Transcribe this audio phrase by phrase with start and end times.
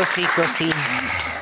[0.00, 0.64] köszi, köszi.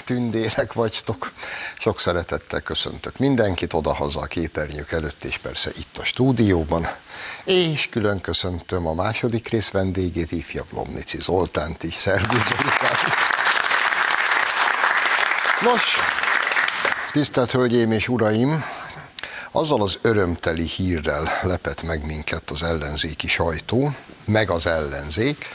[0.04, 1.32] Tündérek vagytok.
[1.78, 6.88] Sok szeretettel köszöntök mindenkit odahaza a képernyők előtt, és persze itt a stúdióban.
[7.44, 11.94] És külön köszöntöm a második rész vendégét, ifjabb Lomnici Zoltánt is.
[11.94, 12.48] Szervusz
[15.60, 15.96] Nos,
[17.12, 18.64] tisztelt Hölgyeim és Uraim,
[19.52, 23.94] azzal az örömteli hírrel lepett meg minket az ellenzéki sajtó,
[24.24, 25.46] meg az ellenzék,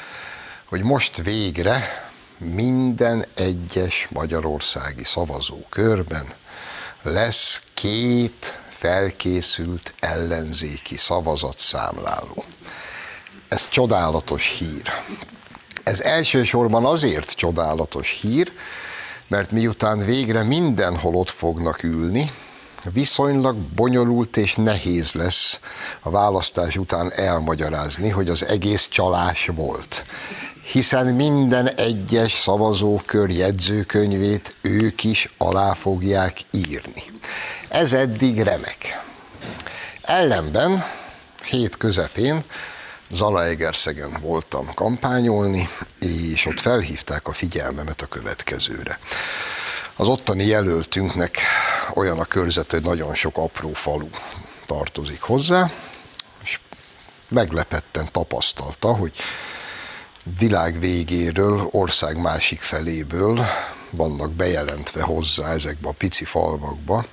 [0.65, 2.11] hogy most végre
[2.43, 6.25] minden egyes magyarországi szavazókörben
[7.01, 12.43] lesz két felkészült ellenzéki szavazatszámláló.
[13.47, 14.91] Ez csodálatos hír.
[15.83, 18.51] Ez elsősorban azért csodálatos hír,
[19.27, 22.31] mert miután végre mindenhol ott fognak ülni,
[22.91, 25.59] viszonylag bonyolult és nehéz lesz
[26.01, 30.05] a választás után elmagyarázni, hogy az egész csalás volt.
[30.63, 37.03] Hiszen minden egyes szavazókör jegyzőkönyvét ők is alá fogják írni.
[37.69, 39.03] Ez eddig remek.
[40.01, 40.85] Ellenben
[41.43, 42.43] hét közepén
[43.11, 48.99] Zalaegerszegen voltam kampányolni, és ott felhívták a figyelmemet a következőre.
[49.95, 51.37] Az ottani jelöltünknek
[51.93, 54.09] olyan a körzet, hogy nagyon sok apró falu
[54.65, 55.71] tartozik hozzá,
[56.43, 56.59] és
[57.27, 59.11] meglepetten tapasztalta, hogy
[60.39, 63.45] világ végéről, ország másik feléből
[63.89, 67.05] vannak bejelentve hozzá ezekbe a pici falvakba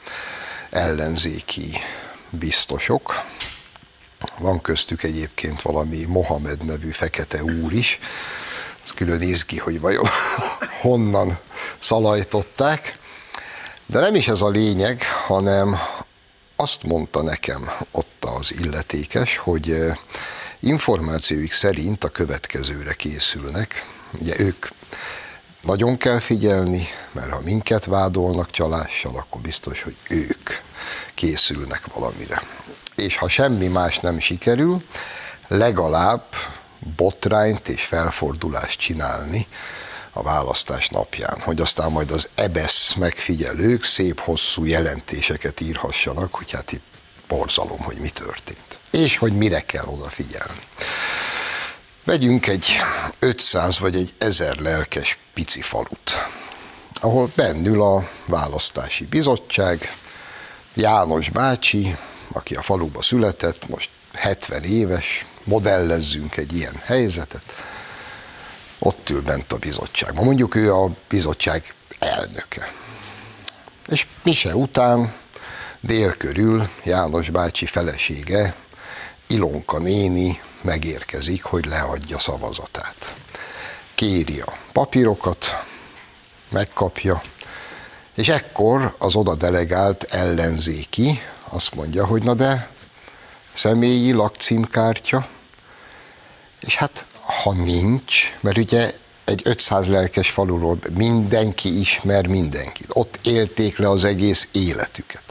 [0.70, 1.78] ellenzéki
[2.30, 3.22] biztosok.
[4.38, 7.98] Van köztük egyébként valami Mohamed nevű fekete úr is,
[8.84, 10.08] ez külön izgi, hogy vajon
[10.82, 11.38] honnan
[11.78, 12.98] szalajtották.
[13.86, 15.78] De nem is ez a lényeg, hanem
[16.56, 19.76] azt mondta nekem ott az illetékes, hogy
[20.60, 23.86] információik szerint a következőre készülnek.
[24.20, 24.66] Ugye ők
[25.62, 30.50] nagyon kell figyelni, mert ha minket vádolnak csalással, akkor biztos, hogy ők
[31.14, 32.42] készülnek valamire.
[32.96, 34.82] És ha semmi más nem sikerül,
[35.48, 36.24] legalább
[36.96, 39.46] botrányt és felfordulást csinálni
[40.12, 46.72] a választás napján, hogy aztán majd az EBESZ megfigyelők szép hosszú jelentéseket írhassanak, hogy hát
[46.72, 46.84] itt
[47.28, 48.79] borzalom, hogy mi történt.
[48.90, 50.60] És hogy mire kell odafigyelni.
[52.04, 52.66] Vegyünk egy
[53.18, 56.28] 500 vagy egy 1000 lelkes pici falut,
[57.00, 59.94] ahol bennül a választási bizottság,
[60.74, 61.96] János bácsi,
[62.32, 67.42] aki a faluba született, most 70 éves, modellezzünk egy ilyen helyzetet,
[68.78, 70.24] ott ül bent a bizottságban.
[70.24, 72.72] Mondjuk ő a bizottság elnöke.
[73.88, 75.14] És mise után
[75.80, 78.54] dél körül János bácsi felesége,
[79.30, 83.14] Ilonka néni megérkezik, hogy leadja szavazatát.
[83.94, 85.64] Kéri a papírokat,
[86.48, 87.22] megkapja,
[88.14, 92.70] és ekkor az oda delegált ellenzéki azt mondja, hogy na de
[93.54, 95.28] személyi lakcímkártya,
[96.60, 97.06] és hát
[97.42, 102.88] ha nincs, mert ugye egy 500 lelkes faluról mindenki ismer mindenkit.
[102.92, 105.22] Ott élték le az egész életüket.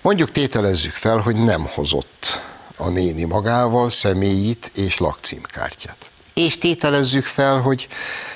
[0.00, 2.40] Mondjuk tételezzük fel, hogy nem hozott
[2.78, 6.10] a néni magával személyit és lakcímkártyát.
[6.34, 7.88] És tételezzük fel, hogy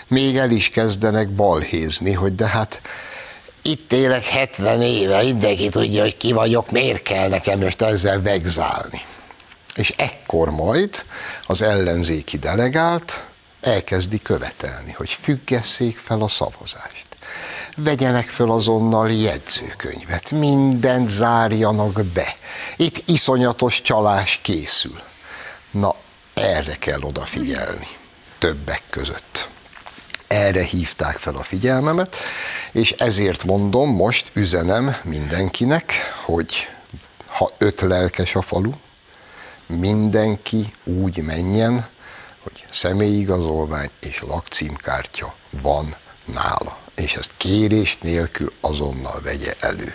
[0.09, 2.81] még el is kezdenek balhézni, hogy de hát
[3.63, 9.05] itt élek 70 éve, mindenki tudja, hogy ki vagyok, miért kell nekem most ezzel vegzálni.
[9.75, 11.05] És ekkor majd
[11.47, 13.25] az ellenzéki delegált
[13.61, 17.02] elkezdi követelni, hogy függesszék fel a szavazást.
[17.77, 22.37] Vegyenek fel azonnal jegyzőkönyvet, mindent zárjanak be.
[22.77, 25.01] Itt iszonyatos csalás készül.
[25.71, 25.95] Na,
[26.35, 27.87] erre kell odafigyelni,
[28.39, 29.49] többek között.
[30.27, 32.17] Erre hívták fel a figyelmemet,
[32.73, 35.93] és ezért mondom, most üzenem mindenkinek,
[36.25, 36.69] hogy
[37.27, 38.73] ha öt lelkes a falu,
[39.67, 41.89] mindenki úgy menjen,
[42.43, 49.95] hogy személyigazolvány és lakcímkártya van nála, és ezt kérés nélkül azonnal vegye elő.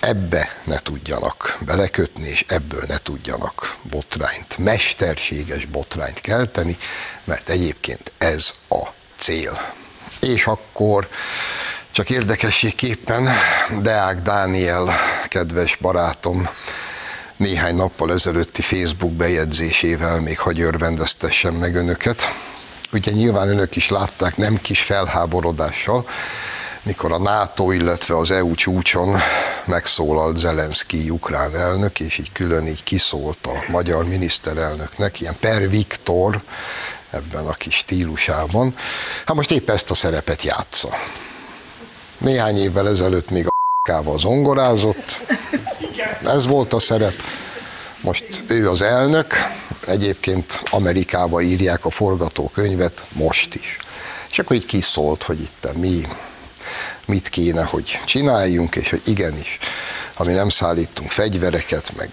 [0.00, 6.78] Ebbe ne tudjanak belekötni, és ebből ne tudjanak botrányt, mesterséges botrányt kelteni,
[7.24, 8.86] mert egyébként ez a
[9.18, 9.72] cél.
[10.20, 11.08] És akkor
[11.90, 13.28] csak érdekességképpen
[13.80, 14.94] Deák Dániel,
[15.28, 16.48] kedves barátom,
[17.36, 22.22] néhány nappal ezelőtti Facebook bejegyzésével még hagy örvendeztessem meg önöket.
[22.92, 26.08] Ugye nyilván önök is látták nem kis felháborodással,
[26.82, 29.16] mikor a NATO, illetve az EU csúcson
[29.64, 36.42] megszólalt Zelenszky ukrán elnök, és így külön így kiszólt a magyar miniszterelnöknek, ilyen per Viktor
[37.10, 38.74] ebben a kis stílusában.
[39.26, 40.88] Hát most épp ezt a szerepet játsza.
[42.18, 43.50] Néhány évvel ezelőtt még a
[43.90, 45.20] kával zongorázott,
[46.24, 47.14] ez volt a szerep.
[48.00, 49.34] Most ő az elnök,
[49.86, 53.76] egyébként Amerikába írják a forgatókönyvet, most is.
[54.30, 56.06] És akkor így kiszólt, hogy itt mi,
[57.04, 59.58] mit kéne, hogy csináljunk, és hogy igenis,
[60.14, 62.10] ha mi nem szállítunk fegyvereket, meg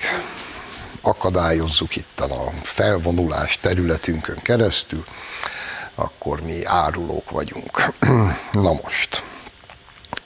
[1.01, 5.03] akadályozzuk itt a felvonulás területünkön keresztül,
[5.95, 7.93] akkor mi árulók vagyunk.
[8.65, 9.23] Na most,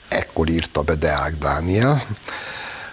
[0.08, 2.02] ekkor írta be Deák Dániel,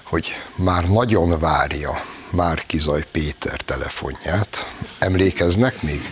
[0.03, 4.73] hogy már nagyon várja Márkizaj Péter telefonját.
[4.99, 6.09] Emlékeznek még?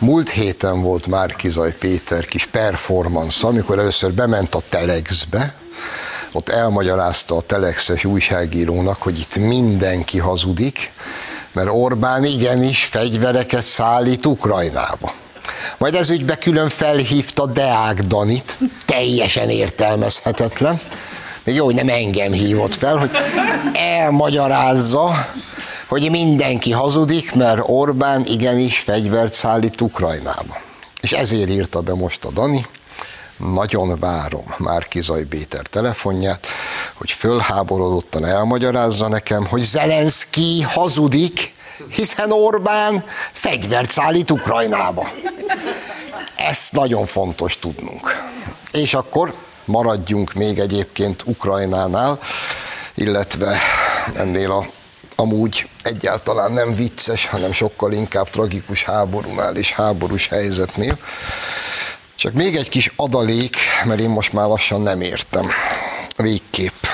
[0.00, 5.54] Múlt héten volt Márkizaj Péter kis performance, amikor először bement a Telexbe,
[6.32, 10.92] ott elmagyarázta a Telexes újságírónak, hogy itt mindenki hazudik,
[11.52, 15.14] mert Orbán igenis fegyvereket szállít Ukrajnába.
[15.78, 20.80] Majd ez ügybe külön felhívta Deák Danit, teljesen értelmezhetetlen,
[21.46, 23.10] még jó, hogy nem engem hívott fel, hogy
[23.72, 25.28] elmagyarázza,
[25.86, 30.60] hogy mindenki hazudik, mert Orbán igenis fegyvert szállít Ukrajnába.
[31.00, 32.66] És ezért írta be most a Dani,
[33.36, 36.46] nagyon várom Márkizaj Béter telefonját,
[36.94, 41.54] hogy fölháborodottan elmagyarázza nekem, hogy Zelenszky hazudik,
[41.88, 45.10] hiszen Orbán fegyvert szállít Ukrajnába.
[46.36, 48.24] Ezt nagyon fontos tudnunk.
[48.72, 49.34] És akkor
[49.64, 52.18] maradjunk még egyébként Ukrajnánál,
[52.94, 53.58] illetve
[54.14, 54.66] ennél a
[55.16, 60.98] amúgy egyáltalán nem vicces, hanem sokkal inkább tragikus háborúnál és háborús helyzetnél.
[62.14, 65.48] Csak még egy kis adalék, mert én most már lassan nem értem.
[66.16, 66.84] Végképp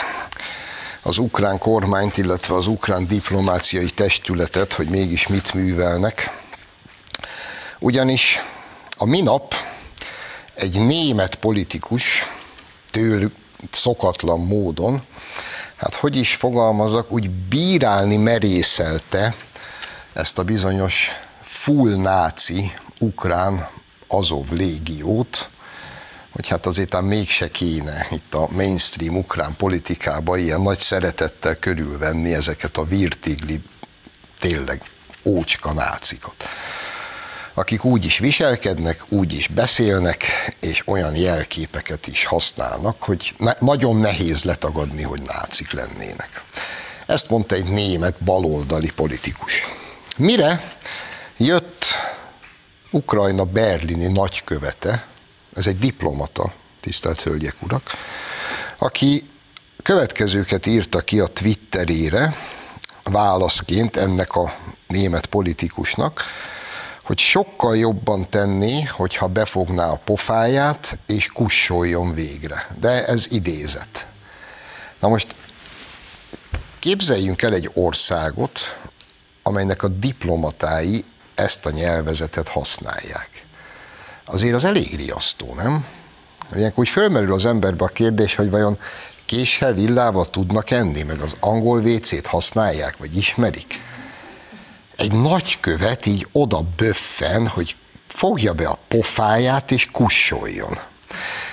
[1.02, 6.40] az ukrán kormányt, illetve az ukrán diplomáciai testületet, hogy mégis mit művelnek.
[7.78, 8.38] Ugyanis
[8.96, 9.54] a minap
[10.54, 12.04] egy német politikus
[12.90, 13.34] tőlük
[13.70, 15.02] szokatlan módon,
[15.82, 19.34] hát hogy is fogalmazok, úgy bírálni merészelte
[20.12, 21.08] ezt a bizonyos
[21.42, 23.68] full náci ukrán
[24.06, 25.48] Azov légiót,
[26.30, 32.34] hogy hát azért ám mégse kéne itt a mainstream ukrán politikába ilyen nagy szeretettel körülvenni
[32.34, 33.62] ezeket a virtigli,
[34.40, 34.82] tényleg
[35.24, 36.48] ócska nácikat
[37.54, 40.24] akik úgy is viselkednek, úgy is beszélnek,
[40.60, 46.42] és olyan jelképeket is használnak, hogy ne, nagyon nehéz letagadni, hogy nácik lennének.
[47.06, 49.52] Ezt mondta egy német baloldali politikus.
[50.16, 50.72] Mire
[51.36, 51.84] jött
[52.90, 55.06] Ukrajna berlini nagykövete,
[55.56, 57.90] ez egy diplomata, tisztelt hölgyek, urak,
[58.78, 59.30] aki
[59.82, 62.36] következőket írta ki a Twitterére
[63.02, 64.56] válaszként ennek a
[64.86, 66.24] német politikusnak,
[67.02, 72.66] hogy sokkal jobban tenné, hogyha befogná a pofáját, és kussoljon végre.
[72.80, 74.06] De ez idézet.
[75.00, 75.34] Na most
[76.78, 78.76] képzeljünk el egy országot,
[79.42, 83.46] amelynek a diplomatái ezt a nyelvezetet használják.
[84.24, 85.86] Azért az elég riasztó, nem?
[86.54, 88.78] Ilyenkor úgy fölmerül az emberbe a kérdés, hogy vajon
[89.26, 93.80] késsel, villával tudnak enni, meg az angol WC-t használják, vagy ismerik
[95.02, 100.78] egy nagykövet így oda böffen, hogy fogja be a pofáját és kussoljon.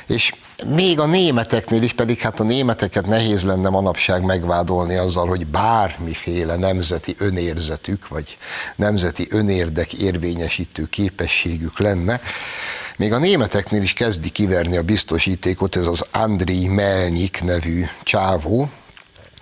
[0.07, 0.33] És
[0.67, 6.55] még a németeknél is, pedig hát a németeket nehéz lenne manapság megvádolni azzal, hogy bármiféle
[6.55, 8.37] nemzeti önérzetük, vagy
[8.75, 12.21] nemzeti önérdek érvényesítő képességük lenne,
[12.97, 18.69] még a németeknél is kezdi kiverni a biztosítékot ez az Andriy Melnyik nevű csávó,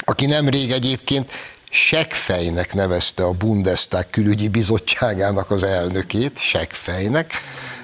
[0.05, 1.31] aki nemrég egyébként
[1.69, 7.33] Sekfejnek nevezte a Bundestag külügyi bizottságának az elnökét, Sekfejnek,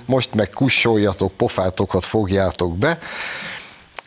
[0.05, 2.99] most meg kussoljatok, pofátokat fogjátok be,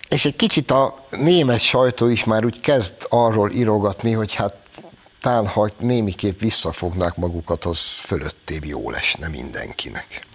[0.09, 4.54] és egy kicsit a német sajtó is már úgy kezd arról írogatni, hogy hát
[5.21, 10.26] talán ha némiképp visszafognák magukat, az fölöttébb jó lesne mindenkinek.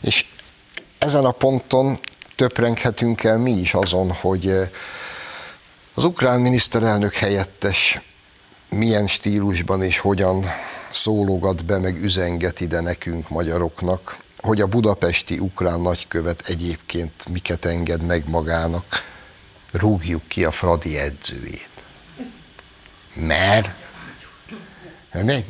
[0.00, 0.26] És
[0.98, 1.98] ezen a ponton
[2.36, 4.52] töprenghetünk el mi is azon, hogy
[5.94, 8.00] az ukrán miniszterelnök helyettes
[8.68, 10.44] milyen stílusban és hogyan
[10.90, 18.02] szólogat be, meg üzenget ide nekünk magyaroknak, hogy a budapesti ukrán nagykövet egyébként miket enged
[18.02, 19.04] meg magának,
[19.70, 21.68] rúgjuk ki a Fradi edzőjét.
[23.12, 23.68] Mert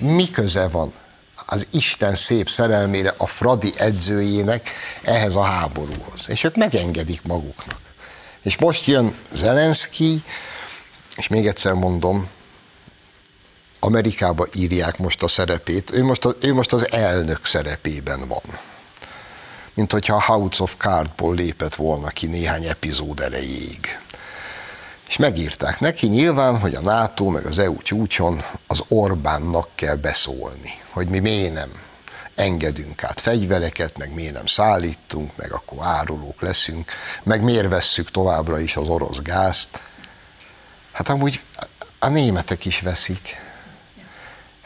[0.01, 0.93] mi köze van
[1.47, 4.71] az Isten szép szerelmére a Fradi edzőjének
[5.03, 6.29] ehhez a háborúhoz?
[6.29, 7.81] És ők megengedik maguknak.
[8.43, 10.23] És most jön Zelenszky,
[11.17, 12.29] és még egyszer mondom,
[13.79, 18.59] Amerikába írják most a szerepét, ő most, a, ő most az elnök szerepében van.
[19.75, 23.99] mint hogyha a House of Cardból lépett volna ki néhány epizód erejéig.
[25.09, 30.81] És megírták neki nyilván, hogy a NATO meg az EU csúcson az Orbánnak kell beszólni,
[30.91, 31.71] hogy mi miért nem
[32.35, 36.91] engedünk át fegyvereket, meg miért nem szállítunk, meg akkor árulók leszünk,
[37.23, 39.81] meg miért vesszük továbbra is az orosz gázt.
[40.93, 41.41] Hát amúgy
[41.99, 43.47] a németek is veszik.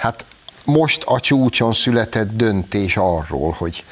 [0.03, 0.25] Hát
[0.65, 3.85] most a csúcson született döntés arról, hogy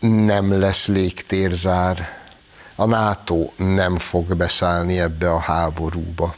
[0.00, 2.18] nem lesz légtérzár,
[2.74, 6.34] a NATO nem fog beszállni ebbe a háborúba.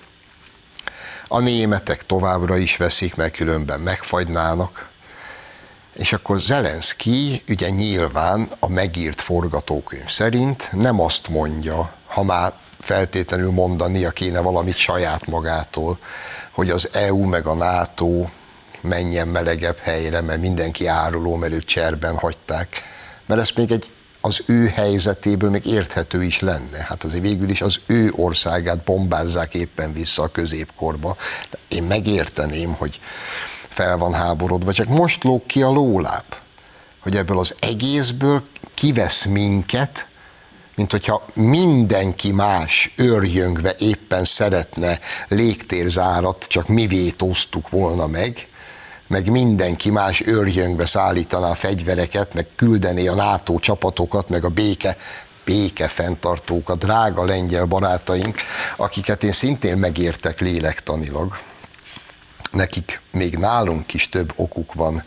[1.28, 4.88] A németek továbbra is veszik, mert különben megfagynának.
[5.92, 13.50] És akkor Zelenszky ugye nyilván a megírt forgatókönyv szerint nem azt mondja, ha már feltétlenül
[13.50, 15.98] mondania kéne valamit saját magától,
[16.50, 18.26] hogy az EU meg a NATO
[18.82, 22.82] menjen melegebb helyre, mert mindenki áruló, mert őt cserben hagyták.
[23.26, 23.90] Mert ezt még egy
[24.24, 26.84] az ő helyzetéből még érthető is lenne.
[26.88, 31.16] Hát azért végül is az ő országát bombázzák éppen vissza a középkorba.
[31.50, 33.00] De én megérteném, hogy
[33.68, 36.24] fel van háborodva, csak most lóg ki a lóláb,
[36.98, 38.42] hogy ebből az egészből
[38.74, 40.06] kivesz minket,
[40.74, 44.98] mint hogyha mindenki más őrjöngve éppen szeretne
[45.28, 48.48] légtérzárat, csak mi vétóztuk volna meg,
[49.12, 54.96] meg mindenki más őrjöngve szállítaná a fegyvereket, meg küldené a NATO csapatokat, meg a béke
[55.44, 58.38] béke fenntartók, a drága lengyel barátaink,
[58.76, 61.38] akiket én szintén megértek lélektanilag.
[62.52, 65.04] Nekik még nálunk is több okuk van,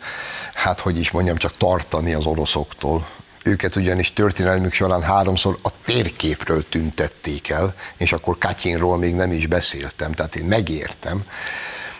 [0.54, 3.06] hát hogy is mondjam, csak tartani az oroszoktól.
[3.44, 9.46] Őket ugyanis történelmük során háromszor a térképről tüntették el, és akkor Katyinról még nem is
[9.46, 11.24] beszéltem, tehát én megértem,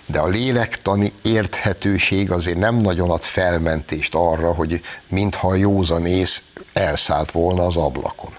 [0.06, 7.30] de a lélektani érthetőség azért nem nagyon ad felmentést arra, hogy mintha a józanész elszállt
[7.30, 8.30] volna az ablakon.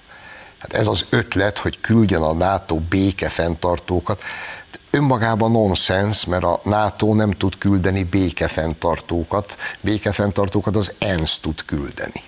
[0.58, 4.22] Hát ez az ötlet, hogy küldjön a NATO béke fenntartókat,
[4.92, 12.24] önmagában nonsens, mert a NATO nem tud küldeni békefenntartókat, békefenntartókat az ENSZ tud küldeni.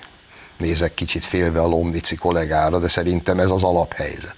[0.59, 4.35] Nézek kicsit félve a Lomnici kollégára, de szerintem ez az alaphelyzet.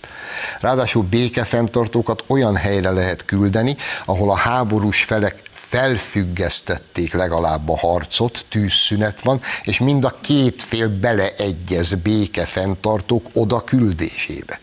[0.60, 3.75] Ráadásul békefenntartókat olyan helyre lehet küldeni,
[4.06, 11.00] ahol a háborús felek felfüggesztették legalább a harcot, tűzszünet van, és mind a két fél
[11.00, 14.60] beleegyez békefenntartók oda küldésébe.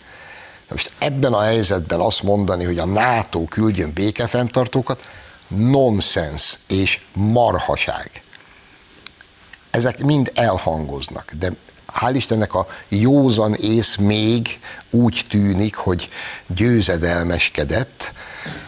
[0.70, 5.06] Most ebben a helyzetben azt mondani, hogy a NATO küldjön békefenntartókat,
[5.48, 8.10] nonsens és marhaság.
[9.78, 11.52] Ezek mind elhangoznak, de
[12.00, 14.58] hál' Istennek a józan ész még
[14.90, 16.08] úgy tűnik, hogy
[16.46, 18.12] győzedelmeskedett,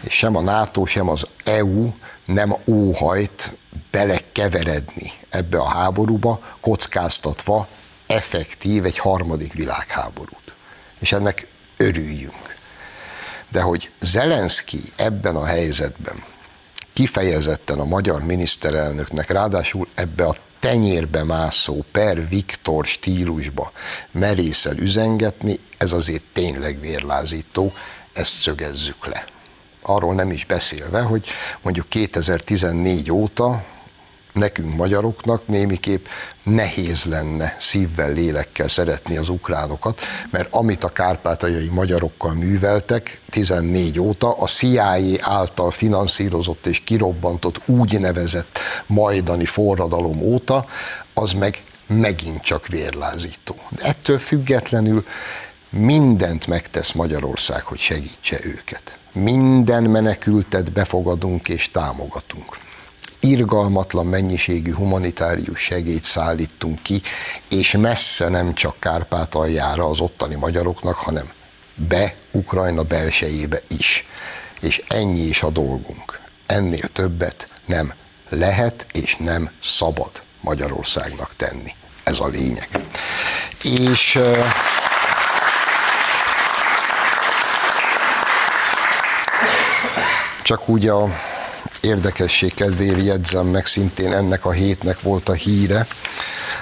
[0.01, 1.91] és sem a NATO, sem az EU
[2.25, 3.53] nem óhajt
[3.91, 7.67] belekeveredni ebbe a háborúba, kockáztatva
[8.07, 10.53] effektív egy harmadik világháborút.
[10.99, 12.55] És ennek örüljünk.
[13.49, 16.23] De hogy Zelenszky ebben a helyzetben
[16.93, 23.71] kifejezetten a magyar miniszterelnöknek, ráadásul ebbe a tenyérbe mászó per Viktor stílusba
[24.11, 27.73] merészel üzengetni, ez azért tényleg vérlázító,
[28.13, 29.25] ezt szögezzük le.
[29.81, 31.27] Arról nem is beszélve, hogy
[31.61, 33.63] mondjuk 2014 óta
[34.33, 36.05] nekünk magyaroknak némiképp
[36.43, 44.31] nehéz lenne szívvel, lélekkel szeretni az ukránokat, mert amit a kárpátaljai magyarokkal műveltek 14 óta,
[44.31, 50.65] a CIA által finanszírozott és kirobbantott úgynevezett majdani forradalom óta,
[51.13, 53.55] az meg megint csak vérlázító.
[53.69, 55.05] De ettől függetlenül
[55.69, 58.97] mindent megtesz Magyarország, hogy segítse őket.
[59.11, 62.57] Minden menekültet befogadunk és támogatunk
[63.21, 67.01] irgalmatlan mennyiségű humanitárius segélyt szállítunk ki,
[67.49, 71.31] és messze nem csak Kárpátaljára az ottani magyaroknak, hanem
[71.75, 74.05] be Ukrajna belsejébe is.
[74.61, 76.19] És ennyi is a dolgunk.
[76.45, 77.93] Ennél többet nem
[78.29, 80.11] lehet és nem szabad
[80.41, 81.75] Magyarországnak tenni.
[82.03, 82.69] Ez a lényeg.
[83.63, 84.19] És
[90.43, 91.30] csak úgy a
[91.81, 95.87] érdekesség kedvéért jegyzem meg, szintén ennek a hétnek volt a híre,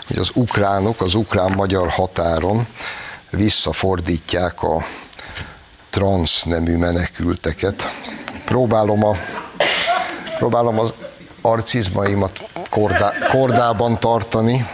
[0.07, 2.67] hogy az ukránok az ukrán-magyar határon
[3.29, 4.85] visszafordítják a
[5.89, 7.89] transz nemű menekülteket.
[8.45, 9.17] Próbálom, a,
[10.37, 10.93] próbálom az
[11.41, 14.67] arcizmaimat kordá, kordában tartani.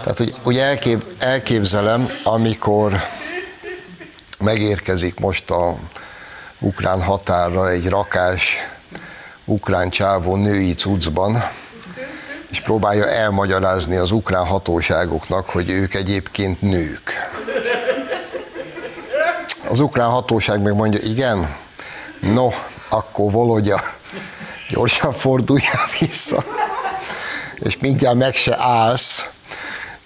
[0.00, 3.00] Tehát, hogy, hogy elkép, elképzelem, amikor
[4.40, 5.76] megérkezik most a
[6.58, 8.56] ukrán határra egy rakás
[9.44, 11.44] ukrán csávó női cuccban,
[12.50, 17.30] és próbálja elmagyarázni az ukrán hatóságoknak, hogy ők egyébként nők.
[19.68, 21.56] Az ukrán hatóság meg mondja, igen,
[22.20, 22.48] no,
[22.88, 23.80] akkor Volodya,
[24.68, 26.44] gyorsan forduljál vissza,
[27.54, 29.29] és mindjárt meg se állsz,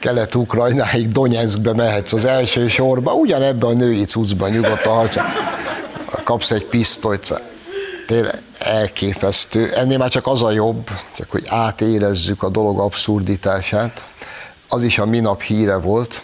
[0.04, 5.08] Kelet-Ukrajnáig, Donetskbe mehetsz az első sorba, ugyanebben a női cuccban nyugodtan
[6.24, 7.42] kapsz egy pisztolyt,
[8.06, 9.72] tényleg elképesztő.
[9.72, 14.08] Ennél már csak az a jobb, csak hogy átérezzük a dolog abszurditását.
[14.68, 16.22] Az is a minap híre volt,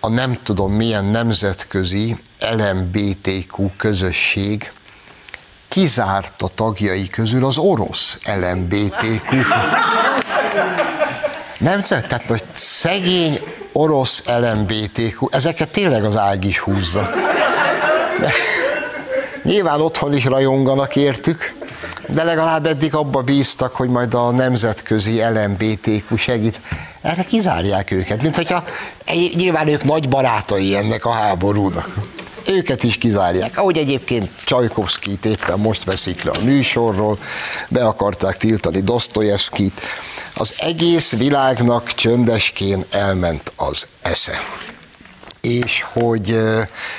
[0.00, 2.16] a nem tudom milyen nemzetközi
[2.56, 4.72] LMBTQ közösség
[5.68, 9.36] kizárta tagjai közül az orosz LMBTQ.
[11.58, 13.40] Nem, tehát most szegény
[13.72, 17.10] orosz LMBTQ, ezeket tényleg az ág is húzza.
[18.20, 18.32] De,
[19.42, 21.54] nyilván otthon is rajonganak értük,
[22.08, 26.60] de legalább eddig abba bíztak, hogy majd a nemzetközi LMBTQ segít.
[27.00, 28.64] Erre kizárják őket, mint hogyha
[29.34, 31.94] nyilván ők nagy barátai ennek a háborúnak.
[32.46, 33.58] Őket is kizárják.
[33.58, 37.18] Ahogy egyébként Csajkovszkit éppen most veszik le a műsorról,
[37.68, 39.80] be akarták tiltani Dostoyevskit.
[40.38, 44.38] Az egész világnak csöndeskén elment az esze
[45.40, 46.30] és hogy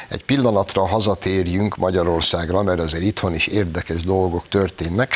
[0.10, 5.16] egy pillanatra hazatérjünk Magyarországra, mert azért itthon is érdekes dolgok történnek.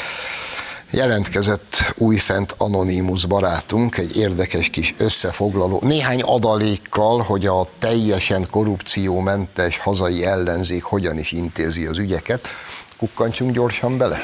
[0.90, 10.26] Jelentkezett újfent Anonymous barátunk, egy érdekes kis összefoglaló, néhány adalékkal, hogy a teljesen korrupciómentes hazai
[10.26, 12.48] ellenzék hogyan is intézi az ügyeket.
[12.98, 14.22] Kukkantsunk gyorsan bele.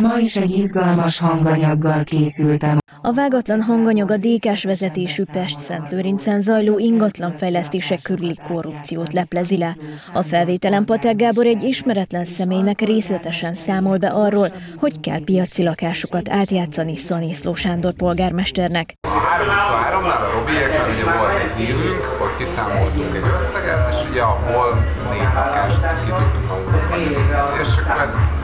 [0.00, 2.78] Ma is egy izgalmas hanganyaggal készültem.
[3.02, 9.76] A vágatlan hanganyag a DK-s vezetésű Pest-Szent-Lőrincen zajló ingatlanfejlesztések körüli korrupciót leplezi le.
[10.12, 16.28] A felvételen Patek Gábor egy ismeretlen személynek részletesen számol be arról, hogy kell piaci lakásokat
[16.28, 18.94] átjátszani Szaniszló Sándor polgármesternek.
[19.08, 25.22] 323-nál a Robieknál ugye volt egy dílünk, hogy kiszámoltunk egy összeget, és ugye ahol négy
[25.34, 28.37] lakást ki tudtunk magunknak És akkor ezt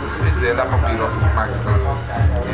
[0.45, 1.49] izé, lepapíroztuk meg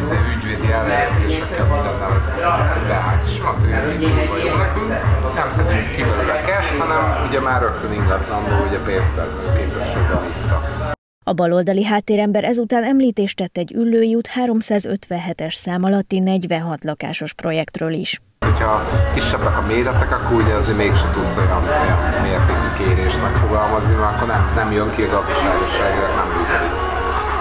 [0.01, 2.29] izé, ügyvédi ellenőrzésekkel mindennel, ez,
[2.77, 3.23] ez, beállt.
[3.29, 4.89] És mondta, hogy ez így jó nekünk.
[5.35, 9.13] Nem szedünk ki belőle cash, hanem ugye már rögtön ingatlanból ugye pénzt
[9.57, 10.57] képességben vissza.
[11.25, 17.93] A baloldali háttérember ezután említést tett egy Üllői út 357-es szám alatti 46 lakásos projektről
[17.93, 18.21] is.
[18.45, 18.83] Hogyha
[19.15, 24.27] kisebbek a méretek, akkor ugye azért mégse tudsz olyan, olyan mértékű kérést megfogalmazni, mert akkor
[24.27, 26.80] nem, nem jön ki a gazdaságosságra, nem működik.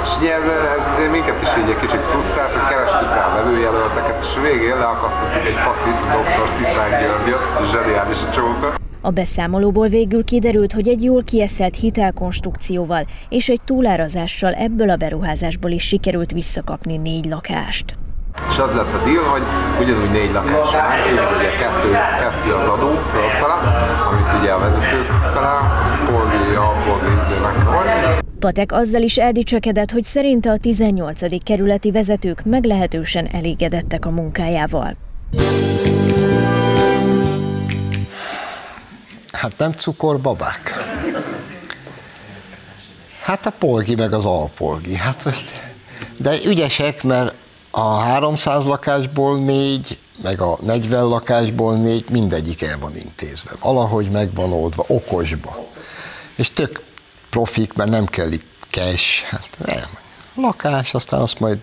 [0.09, 4.23] És ugye ez azért minket is így egy kicsit frusztrált, hogy kerestük rá a vevőjelölteket,
[4.23, 6.49] és végén leakasztottuk egy passzív dr.
[6.55, 8.75] Sziszány Györgyöt, zseniális a csóka.
[9.01, 15.71] A beszámolóból végül kiderült, hogy egy jól kieszelt hitelkonstrukcióval és egy túlárazással ebből a beruházásból
[15.71, 17.95] is sikerült visszakapni négy lakást.
[18.49, 19.43] És az lett a deal, hogy
[19.81, 23.57] ugyanúgy négy lakás van, ugye kettő, kettő az adó fölfele,
[24.09, 25.55] amit ugye a vezetők fele,
[26.05, 31.43] polgi, alpolgi izének Patek azzal is eldicsekedett, hogy szerinte a 18.
[31.43, 34.95] kerületi vezetők meglehetősen elégedettek a munkájával.
[39.31, 40.75] Hát nem cukorbabák.
[43.21, 44.95] Hát a polgi meg az alpolgi.
[44.95, 45.25] Hát,
[46.17, 47.33] de ügyesek, mert
[47.71, 53.51] a 300 lakásból négy, meg a 40 lakásból négy, mindegyik el van intézve.
[53.61, 55.67] Valahogy meg van oldva, okosba.
[56.35, 56.81] És tök
[57.29, 59.89] profik, mert nem kell itt cash, hát nem.
[60.35, 61.59] Lakás, aztán azt majd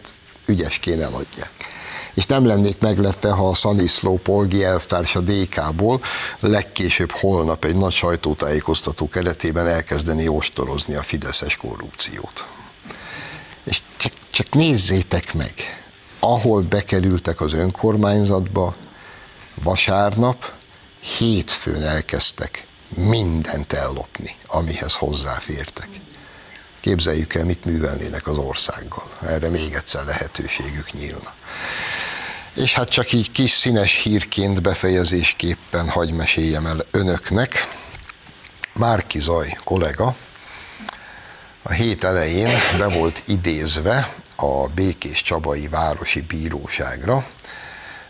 [0.47, 1.51] ügyeskén eladják.
[2.15, 6.01] És nem lennék meglepve, ha a Szaniszló Polgi elvtársa DK-ból
[6.41, 12.47] legkésőbb holnap egy nagy sajtótájékoztató keretében elkezdeni ostorozni a fideszes korrupciót.
[13.65, 15.55] És csak, csak nézzétek meg,
[16.21, 18.75] ahol bekerültek az önkormányzatba,
[19.63, 20.53] vasárnap,
[21.19, 25.89] hétfőn elkezdtek mindent ellopni, amihez hozzáfértek.
[26.81, 29.11] Képzeljük el, mit művelnének az országgal.
[29.21, 31.35] Erre még egyszer lehetőségük nyílna.
[32.55, 37.69] És hát csak így kis színes hírként befejezésképpen hagy meséljem el önöknek.
[38.73, 40.17] Márki Zaj kollega
[41.63, 47.27] a hét elején be volt idézve a Békés Csabai Városi Bíróságra,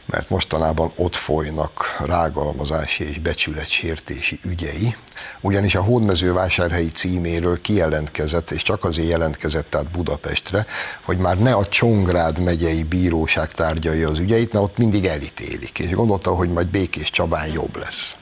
[0.06, 4.96] mert mostanában ott folynak rágalmazási és becsületsértési ügyei,
[5.40, 10.66] ugyanis a hódmezővásárhelyi címéről kijelentkezett, és csak azért jelentkezett át Budapestre,
[11.02, 15.90] hogy már ne a Csongrád megyei bíróság tárgyalja az ügyeit, mert ott mindig elítélik, és
[15.90, 18.16] gondolta, hogy majd Békés Csabán jobb lesz.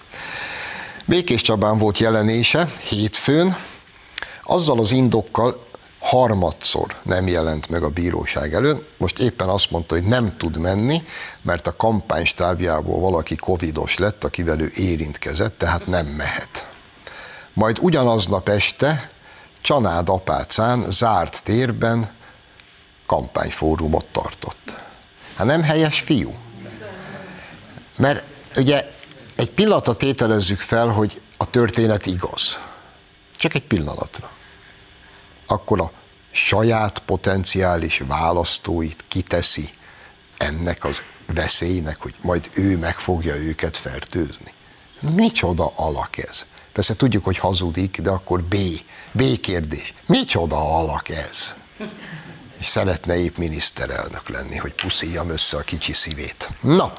[1.05, 3.57] Békés Csabán volt jelenése hétfőn,
[4.43, 5.67] azzal az indokkal,
[6.05, 11.03] harmadszor nem jelent meg a bíróság előtt, most éppen azt mondta, hogy nem tud menni,
[11.43, 16.69] mert a kampánystábjából valaki covidos lett, akivel ő érintkezett, tehát nem mehet.
[17.53, 19.11] Majd ugyanaznap este
[19.61, 22.11] Csanád apácán zárt térben
[23.07, 24.75] kampányfórumot tartott.
[25.37, 26.35] Hát nem helyes fiú?
[27.97, 28.25] Mert
[28.57, 28.91] ugye
[29.35, 32.59] egy pillanatra tételezzük fel, hogy a történet igaz.
[33.37, 34.31] Csak egy pillanatra.
[35.55, 35.93] Akkor a
[36.31, 39.71] saját potenciális választóit kiteszi
[40.37, 44.53] ennek az veszélynek, hogy majd ő meg fogja őket fertőzni.
[45.01, 46.45] Micsoda alak ez?
[46.73, 48.57] Persze tudjuk, hogy hazudik, de akkor B.
[49.13, 49.95] B kérdés.
[50.07, 51.55] Micsoda alak ez?
[52.59, 56.51] És szeretne épp miniszterelnök lenni, hogy puszíjam össze a kicsi szívét.
[56.61, 56.93] Na,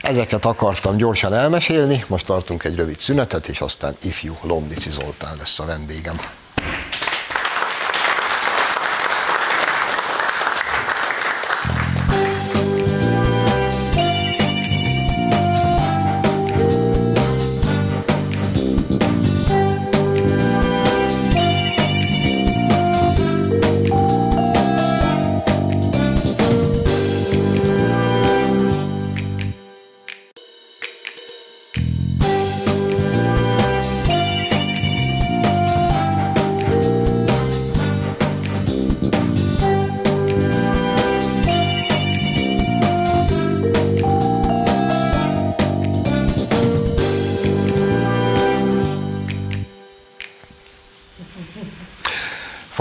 [0.00, 5.58] ezeket akartam gyorsan elmesélni, most tartunk egy rövid szünetet, és aztán ifjú Lomnici Zoltán lesz
[5.58, 6.16] a vendégem.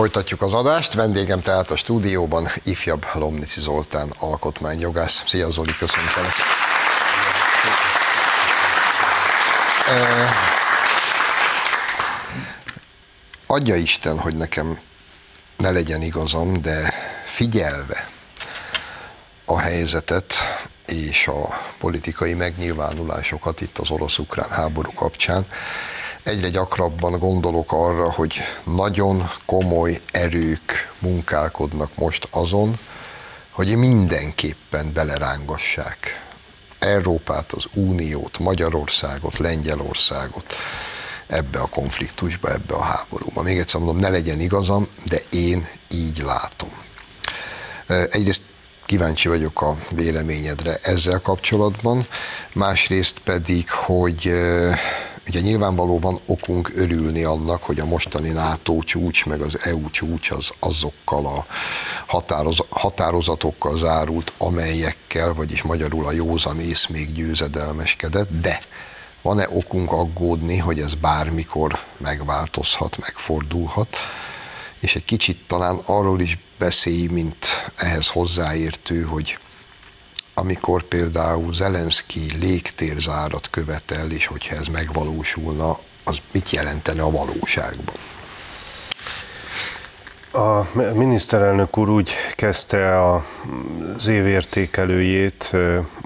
[0.08, 0.94] Folytatjuk az adást.
[0.94, 5.24] Vendégem tehát a stúdióban ifjabb Lomnici Zoltán alkotmányjogász.
[5.26, 6.34] Szia Zoli, köszöntelek.
[13.48, 14.80] Adja Isten, hogy nekem
[15.58, 16.94] ne legyen igazam, de
[17.26, 18.10] figyelve
[19.46, 20.36] a helyzetet
[20.86, 25.46] és a politikai megnyilvánulásokat itt az orosz-ukrán háború kapcsán,
[26.28, 32.78] egyre gyakrabban gondolok arra, hogy nagyon komoly erők munkálkodnak most azon,
[33.52, 36.26] hogy mindenképpen belerángassák
[36.80, 40.56] Európát, az Uniót, Magyarországot, Lengyelországot
[41.28, 43.42] ebbe a konfliktusba, ebbe a háborúba.
[43.42, 46.72] Még egyszer mondom, ne legyen igazam, de én így látom.
[47.88, 48.42] Egyrészt
[48.86, 52.08] kíváncsi vagyok a véleményedre ezzel kapcsolatban,
[52.54, 54.32] másrészt pedig, hogy
[55.28, 60.50] Ugye nyilvánvalóan okunk örülni annak, hogy a mostani NATO csúcs, meg az EU csúcs az
[60.60, 61.46] azokkal a
[62.06, 68.60] határoz, határozatokkal zárult, amelyekkel, vagyis magyarul a józan ész még győzedelmeskedett, de
[69.22, 73.96] van-e okunk aggódni, hogy ez bármikor megváltozhat, megfordulhat,
[74.80, 79.38] és egy kicsit talán arról is beszélj, mint ehhez hozzáértő, hogy
[80.40, 87.96] amikor például Zelenszky légtérzárat követel, és hogyha ez megvalósulna, az mit jelentene a valóságban?
[90.32, 95.52] A miniszterelnök úr úgy kezdte az évértékelőjét,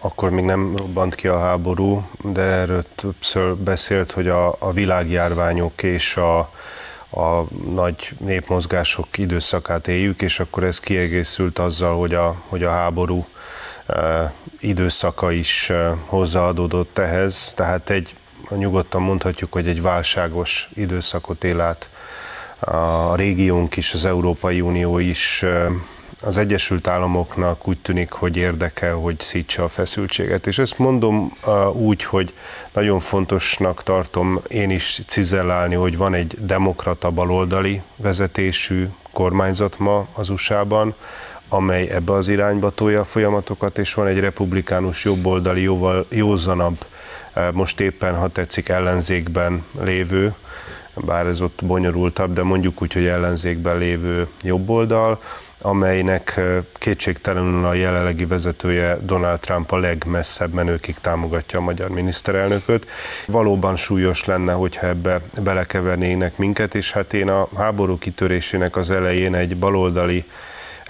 [0.02, 5.84] akkor még nem robbant ki a háború, de erről többször beszélt, hogy a, a világjárványok
[5.84, 6.39] és a,
[7.10, 13.26] a nagy népmozgások időszakát éljük, és akkor ez kiegészült azzal, hogy a, hogy a háború
[14.60, 15.72] időszaka is
[16.06, 18.15] hozzáadódott ehhez, tehát egy,
[18.50, 21.89] nyugodtan mondhatjuk, hogy egy válságos időszakot él át
[22.60, 25.46] a régiónk is, az Európai Unió is,
[26.24, 30.48] az Egyesült Államoknak úgy tűnik, hogy érdeke, hogy szítsa a feszültséget.
[30.48, 31.38] És ezt mondom
[31.74, 32.34] úgy, hogy
[32.74, 40.30] nagyon fontosnak tartom én is cizellálni, hogy van egy demokrata baloldali vezetésű kormányzat ma az
[40.30, 40.96] USA-ban,
[41.54, 46.86] amely ebbe az irányba tolja a folyamatokat, és van egy republikánus jobboldali, jóval józanabb,
[47.34, 50.34] eh, most éppen, ha tetszik, ellenzékben lévő,
[51.06, 55.22] bár ez ott bonyolultabb, de mondjuk úgy, hogy ellenzékben lévő jobboldal,
[55.62, 62.88] amelynek eh, kétségtelenül a jelenlegi vezetője Donald Trump a legmesszebb menőkig támogatja a magyar miniszterelnököt.
[63.28, 69.36] Valóban súlyos lenne, hogyha ebbe belekevernének minket, és hát én a háború kitörésének az elején
[69.36, 70.26] egy baloldali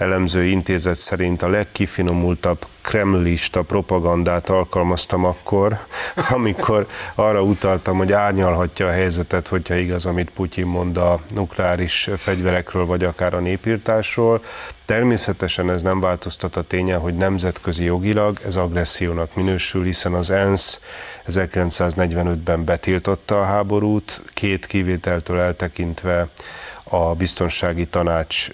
[0.02, 5.78] elemző intézet szerint a legkifinomultabb kremlista propagandát alkalmaztam akkor,
[6.30, 12.86] amikor arra utaltam, hogy árnyalhatja a helyzetet, hogyha igaz, amit Putyin mond a nukleáris fegyverekről,
[12.86, 14.42] vagy akár a népírtásról.
[14.84, 20.80] Természetesen ez nem változtat a tényen, hogy nemzetközi jogilag ez agressziónak minősül, hiszen az ENSZ
[21.28, 26.28] 1945-ben betiltotta a háborút, két kivételtől eltekintve
[26.92, 28.48] a biztonsági tanács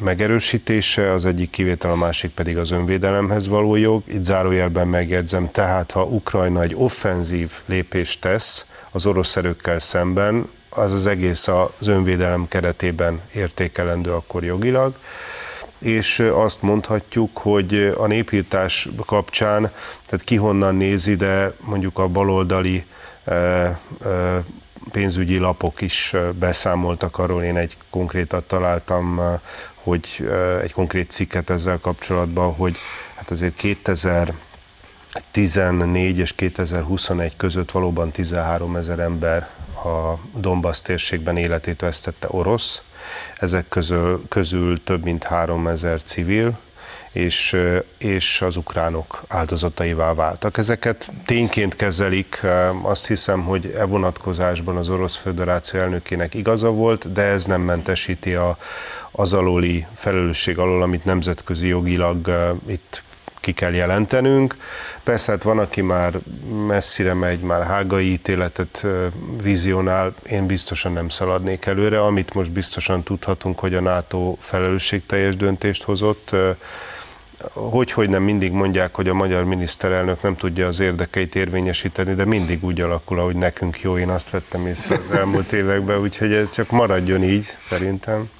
[0.00, 4.02] megerősítése, az egyik kivétel, a másik pedig az önvédelemhez való jog.
[4.06, 10.92] Itt zárójelben megjegyzem, tehát ha Ukrajna egy offenzív lépést tesz az orosz erőkkel szemben, az
[10.92, 14.94] az egész az önvédelem keretében értékelendő akkor jogilag
[15.78, 19.60] és azt mondhatjuk, hogy a népírtás kapcsán,
[20.06, 22.84] tehát ki honnan nézi, de mondjuk a baloldali
[24.92, 29.20] pénzügyi lapok is beszámoltak arról, én egy konkrétat találtam,
[29.74, 30.28] hogy
[30.62, 32.76] egy konkrét cikket ezzel kapcsolatban, hogy
[33.14, 39.48] hát azért 2014 és 2021 között valóban 13 ezer ember
[39.84, 42.82] a Donbass térségben életét vesztette orosz,
[43.38, 46.58] ezek közül, közül több mint 3 ezer civil,
[47.14, 47.56] és,
[47.98, 50.58] és az ukránok áldozataivá váltak.
[50.58, 52.42] Ezeket tényként kezelik,
[52.82, 58.34] azt hiszem, hogy e vonatkozásban az Orosz Föderáció elnökének igaza volt, de ez nem mentesíti
[58.34, 58.58] a,
[59.10, 63.02] az alóli felelősség alól, amit nemzetközi jogilag itt
[63.40, 64.56] ki kell jelentenünk.
[65.02, 66.18] Persze hát van, aki már
[66.66, 68.86] messzire megy, már hágai ítéletet
[69.42, 72.02] vizionál, én biztosan nem szaladnék előre.
[72.02, 76.30] Amit most biztosan tudhatunk, hogy a NATO felelősségteljes döntést hozott,
[77.52, 82.24] hogy, hogy nem mindig mondják, hogy a magyar miniszterelnök nem tudja az érdekeit érvényesíteni, de
[82.24, 86.50] mindig úgy alakul, ahogy nekünk jó, én azt vettem észre az elmúlt években, úgyhogy ez
[86.50, 88.30] csak maradjon így, szerintem.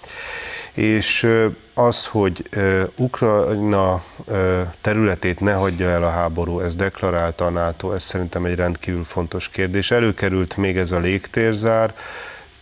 [0.72, 1.28] És
[1.74, 2.48] az, hogy
[2.96, 4.02] Ukrajna
[4.80, 9.48] területét ne hagyja el a háború, ez deklarálta a NATO, ez szerintem egy rendkívül fontos
[9.48, 9.90] kérdés.
[9.90, 11.94] Előkerült még ez a légtérzár,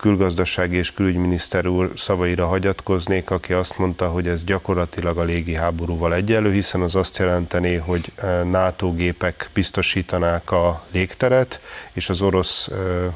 [0.03, 6.15] külgazdasági és külügyminiszter úr szavaira hagyatkoznék, aki azt mondta, hogy ez gyakorlatilag a légi háborúval
[6.15, 11.61] egyenlő, hiszen az azt jelenteni, hogy eh, NATO gépek biztosítanák a légteret,
[11.93, 13.13] és az orosz eh, eh,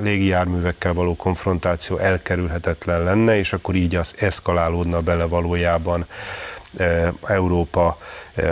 [0.00, 6.06] légijárművekkel való konfrontáció elkerülhetetlen lenne, és akkor így az eszkalálódna bele valójában
[7.22, 7.98] Európa,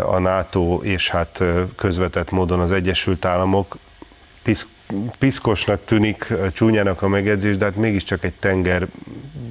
[0.03, 1.42] a NATO és hát
[1.77, 3.77] közvetett módon az Egyesült Államok
[5.18, 8.87] piszkosnak tűnik, csúnyának a megjegyzés, de hát mégiscsak egy tenger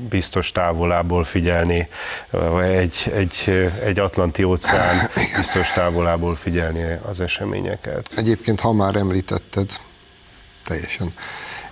[0.10, 1.88] biztos távolából figyelni,
[2.62, 8.14] egy, egy, egy Atlanti óceán biztos távolából figyelni az eseményeket.
[8.16, 9.70] Egyébként, ha már említetted,
[10.66, 11.14] teljesen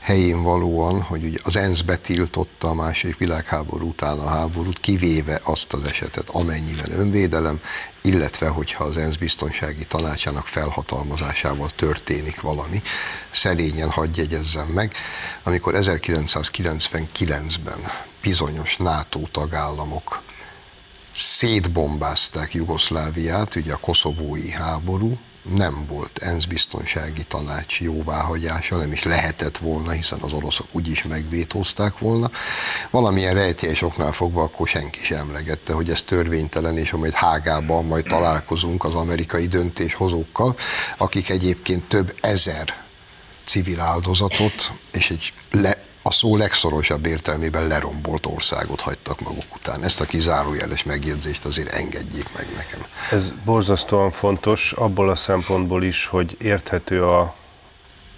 [0.10, 5.74] helyén valóan, hogy ugye az ENSZ betiltotta a második világháború után a háborút, kivéve azt
[5.74, 7.62] az esetet, amennyiben önvédelem,
[8.02, 12.82] illetve hogyha az ENSZ biztonsági tanácsának felhatalmazásával történik valami,
[13.32, 14.94] szerényen hadd jegyezzem meg,
[15.44, 17.80] amikor 1999-ben
[18.22, 20.22] bizonyos NATO tagállamok
[21.16, 29.58] szétbombázták Jugoszláviát, ugye a koszovói háború, nem volt ENSZ biztonsági tanács jóváhagyása, nem is lehetett
[29.58, 32.32] volna, hiszen az oroszok úgyis megvétózták volna.
[32.90, 38.06] Valamilyen rejtélyes oknál fogva akkor senki sem emlegette, hogy ez törvénytelen, és majd Hágában majd
[38.06, 40.56] találkozunk az amerikai döntéshozókkal,
[40.98, 42.88] akik egyébként több ezer
[43.46, 45.78] civil áldozatot és egy le,
[46.10, 49.84] a szó legszorosabb értelmében lerombolt országot hagytak maguk után.
[49.84, 52.86] Ezt a kizárójeles megjegyzést azért engedjék meg nekem.
[53.12, 57.36] Ez borzasztóan fontos abból a szempontból is, hogy érthető a,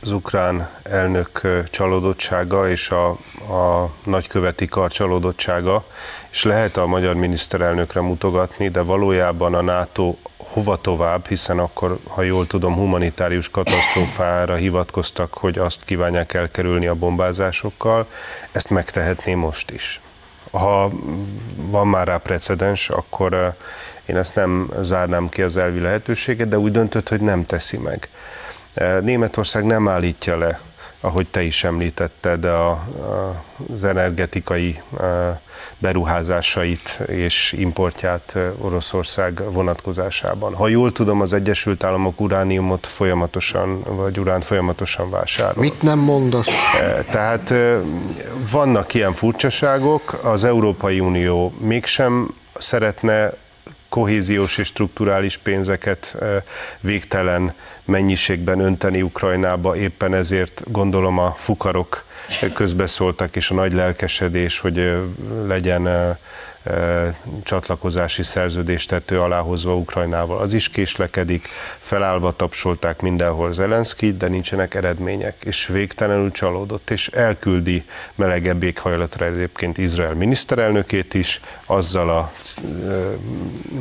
[0.01, 3.09] az ukrán elnök csalódottsága és a,
[3.53, 5.85] a nagyköveti kar csalódottsága,
[6.31, 12.21] és lehet a magyar miniszterelnökre mutogatni, de valójában a NATO hova tovább, hiszen akkor, ha
[12.21, 18.07] jól tudom, humanitárius katasztrófára hivatkoztak, hogy azt kívánják elkerülni a bombázásokkal,
[18.51, 20.01] ezt megtehetné most is.
[20.51, 20.91] Ha
[21.55, 23.55] van már rá precedens, akkor
[24.05, 28.09] én ezt nem zárnám ki az elvi lehetőséget, de úgy döntött, hogy nem teszi meg.
[28.73, 30.60] Eh, Németország nem állítja le
[31.01, 35.03] ahogy te is említetted, a, a, az energetikai a,
[35.77, 40.53] beruházásait és importját Oroszország vonatkozásában.
[40.53, 45.63] Ha jól tudom, az Egyesült Államok urániumot folyamatosan, vagy urán folyamatosan vásárol.
[45.63, 46.49] Mit nem mondasz?
[46.81, 47.79] E, tehát e,
[48.51, 53.34] vannak ilyen furcsaságok, az Európai Unió mégsem szeretne
[53.91, 56.17] kohéziós és strukturális pénzeket
[56.80, 57.54] végtelen
[57.86, 62.06] mennyiségben önteni Ukrajnába, éppen ezért gondolom a fukarok
[62.54, 65.01] közbeszóltak, és a nagy lelkesedés, hogy
[65.47, 66.17] legyen
[67.43, 70.38] csatlakozási szerződést tető aláhozva Ukrajnával.
[70.38, 71.47] Az is késlekedik,
[71.80, 79.78] felállva tapsolták mindenhol Zelenszkit, de nincsenek eredmények, és végtelenül csalódott, és elküldi melegebb éghajlatra egyébként
[79.78, 82.32] Izrael miniszterelnökét is, azzal a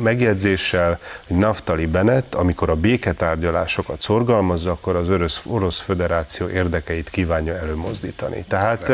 [0.01, 7.57] megjegyzéssel, hogy Naftali Bennett, amikor a béketárgyalásokat szorgalmazza, akkor az Orosz, Orosz Föderáció érdekeit kívánja
[7.57, 8.45] előmozdítani.
[8.47, 8.91] Tehát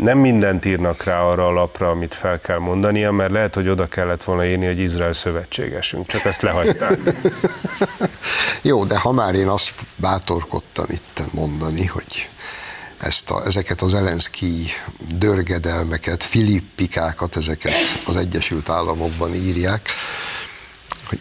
[0.00, 3.86] nem mindent írnak rá arra a lapra, amit fel kell mondania, mert lehet, hogy oda
[3.86, 6.98] kellett volna írni, hogy Izrael szövetségesünk, csak ezt lehagyták.
[8.62, 12.28] Jó, de ha már én azt bátorkodtam itt mondani, hogy
[12.98, 14.66] ezt a, ezeket az Elenszki
[15.08, 17.72] dörgedelmeket, filippikákat, ezeket
[18.06, 19.88] az Egyesült Államokban írják,
[21.04, 21.20] hogy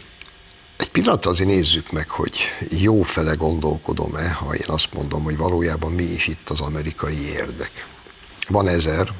[0.78, 2.40] egy pillanat azért nézzük meg, hogy
[2.70, 7.88] jó fele gondolkodom-e, ha én azt mondom, hogy valójában mi is itt az amerikai érdek.
[8.50, 9.12] Van ezer,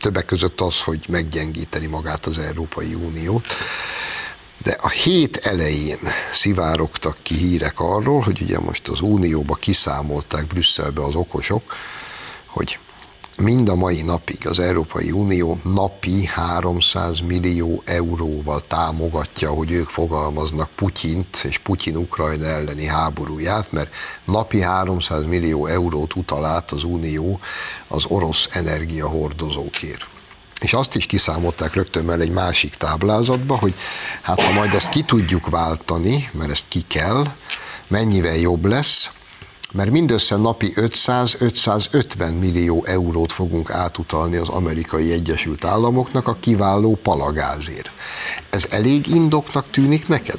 [0.00, 3.46] többek között az, hogy meggyengíteni magát az Európai Uniót,
[4.62, 5.98] de a hét elején
[6.32, 11.74] szivárogtak ki hírek arról, hogy ugye most az Unióba kiszámolták Brüsszelbe az okosok,
[12.46, 12.78] hogy
[13.36, 20.70] mind a mai napig az Európai Unió napi 300 millió euróval támogatja, hogy ők fogalmaznak
[20.74, 23.92] Putyint és Putyin Ukrajna elleni háborúját, mert
[24.24, 27.40] napi 300 millió eurót utal át az Unió
[27.88, 30.06] az orosz energiahordozókért.
[30.60, 33.74] És azt is kiszámolták rögtön mert egy másik táblázatba, hogy
[34.20, 37.26] hát ha majd ezt ki tudjuk váltani, mert ezt ki kell,
[37.88, 39.10] mennyivel jobb lesz,
[39.72, 47.90] mert mindössze napi 500-550 millió eurót fogunk átutalni az amerikai Egyesült Államoknak a kiváló palagázért.
[48.50, 50.38] Ez elég indoknak tűnik neked?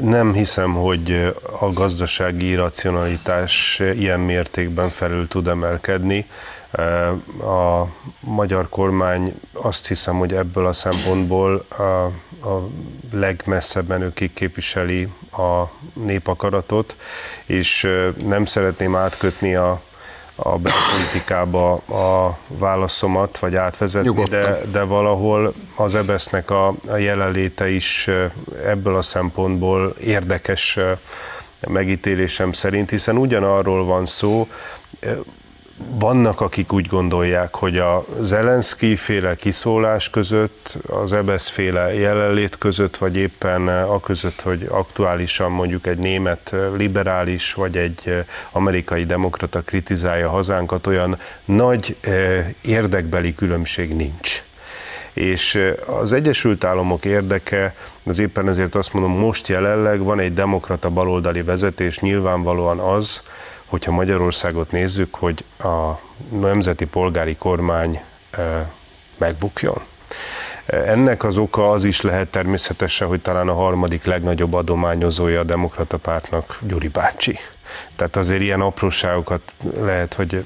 [0.00, 6.26] Nem hiszem, hogy a gazdasági racionalitás ilyen mértékben felül tud emelkedni.
[7.40, 7.86] A
[8.20, 11.82] magyar kormány azt hiszem, hogy ebből a szempontból a,
[12.48, 12.68] a
[13.12, 16.96] legmesszebb menőkig képviseli a népakaratot,
[17.46, 17.88] és
[18.24, 19.80] nem szeretném átkötni a,
[20.34, 28.08] a belpolitikába a válaszomat, vagy átvezetni, de, de valahol az ebesznek a, a jelenléte is
[28.64, 30.78] ebből a szempontból érdekes
[31.68, 34.48] megítélésem szerint, hiszen ugyanarról van szó,
[35.88, 42.96] vannak, akik úgy gondolják, hogy a Zelenszky féle kiszólás között, az Ebesz féle jelenlét között,
[42.96, 50.28] vagy éppen a között, hogy aktuálisan mondjuk egy német liberális, vagy egy amerikai demokrata kritizálja
[50.28, 54.42] hazánkat, olyan nagy eh, érdekbeli különbség nincs.
[55.12, 60.34] És eh, az Egyesült Államok érdeke, az éppen ezért azt mondom, most jelenleg van egy
[60.34, 63.22] demokrata baloldali vezetés, nyilvánvalóan az,
[63.72, 68.02] hogyha Magyarországot nézzük, hogy a nemzeti polgári kormány
[69.16, 69.82] megbukjon.
[70.66, 75.96] Ennek az oka az is lehet természetesen, hogy talán a harmadik legnagyobb adományozója a demokrata
[75.96, 77.38] pártnak Gyuri bácsi.
[77.96, 79.42] Tehát azért ilyen apróságokat
[79.80, 80.44] lehet, hogy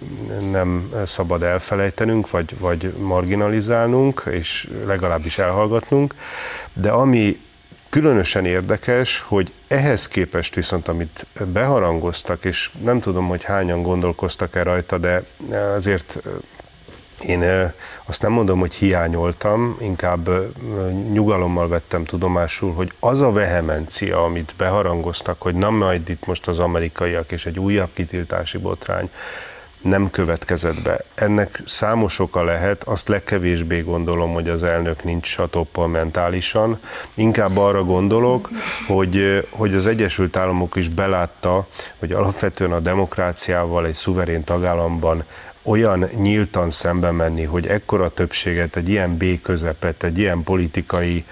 [0.50, 6.14] nem szabad elfelejtenünk, vagy, vagy marginalizálnunk, és legalábbis elhallgatnunk.
[6.72, 7.40] De ami
[7.96, 14.98] Különösen érdekes, hogy ehhez képest viszont, amit beharangoztak, és nem tudom, hogy hányan gondolkoztak-e rajta,
[14.98, 15.24] de
[15.74, 16.22] azért
[17.20, 17.72] én
[18.04, 20.30] azt nem mondom, hogy hiányoltam, inkább
[21.12, 26.58] nyugalommal vettem tudomásul, hogy az a vehemencia, amit beharangoztak, hogy nem majd itt most az
[26.58, 29.10] amerikaiak és egy újabb kitiltási botrány,
[29.88, 31.00] nem következett be.
[31.14, 36.80] Ennek számos oka lehet, azt legkevésbé gondolom, hogy az elnök nincs a toppal mentálisan.
[37.14, 38.50] Inkább arra gondolok,
[38.86, 41.66] hogy, hogy az Egyesült Államok is belátta,
[41.98, 45.24] hogy alapvetően a demokráciával egy szuverén tagállamban
[45.62, 51.24] olyan nyíltan szembe menni, hogy ekkora többséget, egy ilyen B közepet, egy ilyen politikai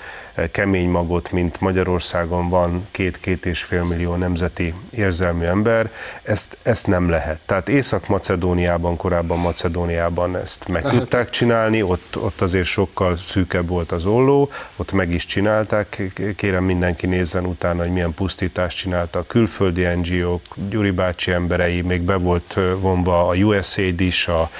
[0.50, 5.90] kemény magot, mint Magyarországon van két-két és fél millió nemzeti érzelmű ember,
[6.22, 7.40] ezt, ezt nem lehet.
[7.46, 10.98] Tehát Észak-Macedóniában, korábban Macedóniában ezt meg lehet.
[10.98, 16.02] tudták csinálni, ott, ott azért sokkal szűkebb volt az olló, ott meg is csinálták,
[16.36, 22.16] kérem mindenki nézzen utána, hogy milyen pusztítást csináltak külföldi NGO-k, Gyuri bácsi emberei, még be
[22.16, 24.50] volt vonva a USAID is, a,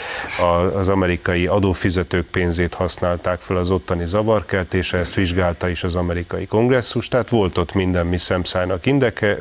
[0.41, 0.45] a,
[0.77, 6.47] az amerikai adófizetők pénzét használták fel az ottani zavarkeltésre, ezt vizsgálta vizsgálta is az amerikai
[6.47, 9.39] kongresszus, tehát volt ott minden mi szemszájnak indeke,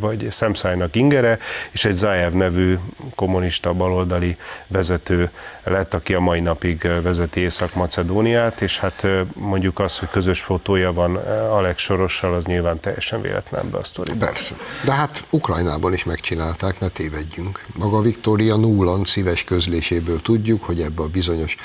[0.00, 1.38] vagy szemszájnak ingere,
[1.70, 2.78] és egy Zaev nevű
[3.14, 4.36] kommunista baloldali
[4.66, 5.30] vezető
[5.64, 11.16] lett, aki a mai napig vezeti Észak-Macedóniát, és hát mondjuk az, hogy közös fotója van
[11.50, 14.18] Alex Sorossal, az nyilván teljesen véletlen be a sztoriban.
[14.18, 14.54] Persze.
[14.84, 17.64] De hát Ukrajnában is megcsinálták, ne tévedjünk.
[17.74, 21.56] Maga Viktória Nuland szíves közléséből tudjuk, hogy ebbe a bizonyos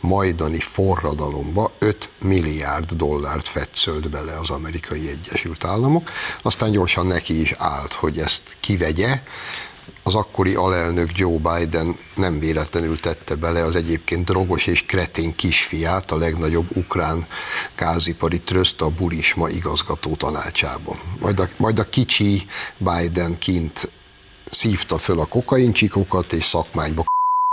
[0.00, 2.92] majdani forradalomba 5 milliárd
[3.34, 6.10] dollárt fetszölt bele az amerikai Egyesült Államok,
[6.42, 9.22] aztán gyorsan neki is állt, hogy ezt kivegye,
[10.02, 16.10] az akkori alelnök Joe Biden nem véletlenül tette bele az egyébként drogos és kretén kisfiát,
[16.10, 17.26] a legnagyobb ukrán
[17.76, 20.98] gázipari tröszt a Burisma igazgató tanácsába.
[21.20, 23.90] Majd a, majd a kicsi Biden kint
[24.50, 27.04] szívta föl a kokaincsikokat és szakmányba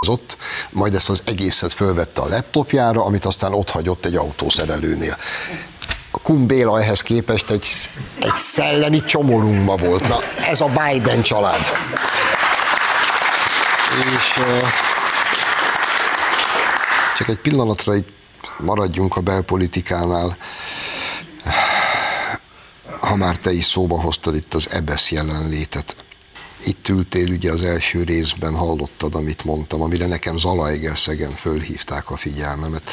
[0.08, 0.38] ott,
[0.70, 5.18] majd ezt az egészet fölvette a laptopjára, amit aztán ott hagyott egy autószerelőnél.
[6.12, 7.68] Kumbéla ehhez képest egy,
[8.20, 10.08] egy szellemi csomorumba volt.
[10.08, 11.72] Na, ez a Biden család.
[14.16, 14.40] És
[17.18, 18.10] csak egy pillanatra itt
[18.58, 20.38] maradjunk a belpolitikánál.
[23.00, 25.96] Ha már te is szóba hoztad itt az EBESZ jelenlétet,
[26.66, 32.92] itt ültél ugye az első részben, hallottad, amit mondtam, amire nekem Zalaegerszegen fölhívták a figyelmemet.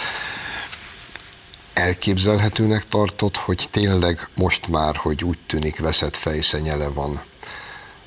[1.79, 7.23] Elképzelhetőnek tartott, hogy tényleg most már, hogy úgy tűnik veszett fejszenyele van,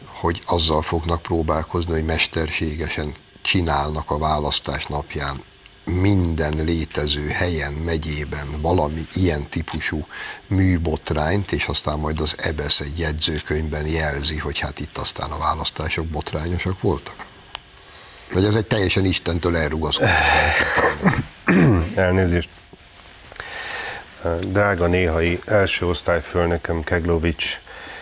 [0.05, 5.43] hogy azzal fognak próbálkozni, hogy mesterségesen csinálnak a választás napján
[5.84, 10.05] minden létező helyen, megyében valami ilyen típusú
[10.47, 16.05] műbotrányt, és aztán majd az EBSZ egy jegyzőkönyvben jelzi, hogy hát itt aztán a választások
[16.05, 17.26] botrányosak voltak?
[18.34, 20.11] Vagy ez egy teljesen Istentől elrugaszkodott
[21.95, 22.49] Elnézést.
[24.39, 27.59] Drága néhai első osztályfőnököm Keglovics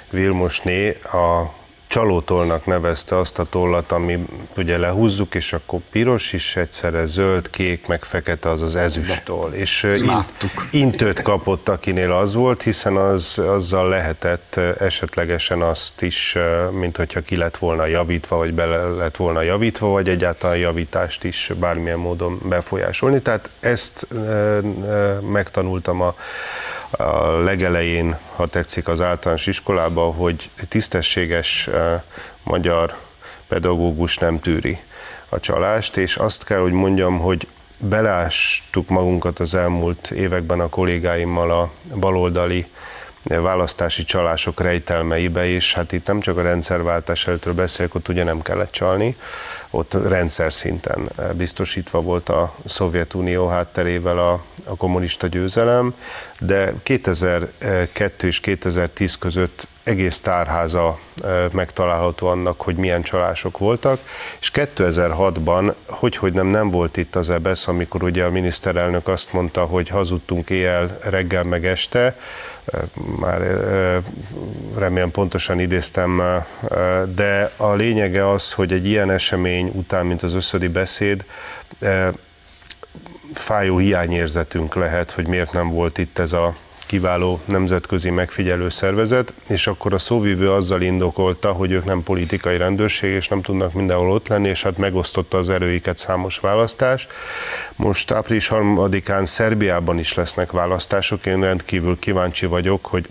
[0.09, 1.53] Vilmosné a
[1.89, 4.25] csalótolnak nevezte azt a tollat, ami
[4.57, 9.51] ugye lehúzzuk, és akkor piros is egyszerre, zöld, kék, meg fekete az az ezüsttoll.
[9.51, 10.67] És Imádtuk.
[10.71, 16.37] intőt kapott, akinél az volt, hiszen az, azzal lehetett esetlegesen azt is,
[16.71, 21.51] mint hogyha ki lett volna javítva, vagy bele lett volna javítva, vagy egyáltalán javítást is
[21.59, 23.21] bármilyen módon befolyásolni.
[23.21, 24.07] Tehát ezt
[25.21, 26.15] megtanultam a
[26.91, 32.01] a legelején, ha tetszik, az általános iskolában, hogy tisztességes eh,
[32.43, 32.97] magyar
[33.47, 34.79] pedagógus nem tűri
[35.29, 41.51] a csalást, és azt kell, hogy mondjam, hogy belástuk magunkat az elmúlt években a kollégáimmal
[41.51, 42.67] a baloldali
[43.23, 48.41] választási csalások rejtelmeibe, és hát itt nem csak a rendszerváltás előttről beszélek, ott ugye nem
[48.41, 49.15] kellett csalni,
[49.69, 55.93] ott rendszer szinten biztosítva volt a Szovjetunió hátterével a, a kommunista győzelem,
[56.39, 60.99] de 2002 és 2010 között egész tárháza
[61.51, 63.99] megtalálható annak, hogy milyen csalások voltak,
[64.39, 69.33] és 2006-ban, hogy, hogy nem, nem volt itt az EBESZ, amikor ugye a miniszterelnök azt
[69.33, 72.15] mondta, hogy hazudtunk éjjel, reggel meg este,
[73.19, 73.41] már
[74.77, 76.21] remélem pontosan idéztem,
[77.15, 81.25] de a lényege az, hogy egy ilyen esemény után, mint az összödi beszéd,
[83.33, 86.55] fájó hiányérzetünk lehet, hogy miért nem volt itt ez a
[86.89, 93.11] kiváló nemzetközi megfigyelő szervezet, és akkor a szóvívő azzal indokolta, hogy ők nem politikai rendőrség,
[93.11, 97.07] és nem tudnak mindenhol ott lenni, és hát megosztotta az erőiket számos választás.
[97.75, 103.09] Most április 3-án Szerbiában is lesznek választások, én rendkívül kíváncsi vagyok, hogy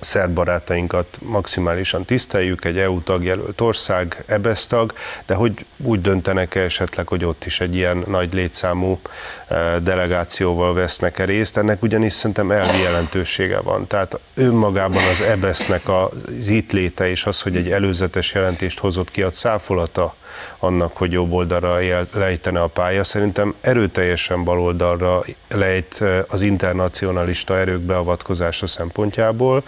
[0.00, 4.92] szerb barátainkat maximálisan tiszteljük, egy EU tagjelölt ország, EBESZ tag,
[5.26, 9.00] de hogy úgy döntenek -e esetleg, hogy ott is egy ilyen nagy létszámú
[9.48, 13.86] e, delegációval vesznek-e részt, ennek ugyanis szerintem elvi jelentősége van.
[13.86, 19.22] Tehát önmagában az EBESZ-nek az itt léte és az, hogy egy előzetes jelentést hozott ki
[19.22, 20.14] a száfolata
[20.58, 21.78] annak, hogy jobb oldalra
[22.12, 23.04] lejtene a pálya.
[23.04, 29.62] Szerintem erőteljesen baloldalra lejt az internacionalista erők beavatkozása szempontjából.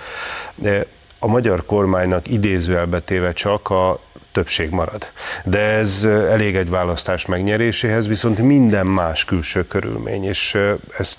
[0.54, 0.86] De
[1.18, 4.00] a magyar kormánynak idézőelbetéve csak a
[4.32, 5.06] többség marad.
[5.44, 10.58] De ez elég egy választás megnyeréséhez, viszont minden más külső körülmény, és
[10.98, 11.18] ezt